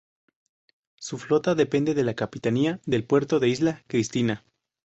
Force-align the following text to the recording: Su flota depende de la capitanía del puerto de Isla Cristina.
Su 0.95 1.19
flota 1.19 1.53
depende 1.53 1.93
de 1.93 2.03
la 2.03 2.15
capitanía 2.15 2.81
del 2.87 3.05
puerto 3.05 3.39
de 3.39 3.49
Isla 3.49 3.83
Cristina. 3.85 4.43